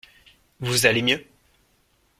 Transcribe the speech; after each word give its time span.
Vous 0.59 0.87
allez 0.87 1.03
mieux? 1.03 1.23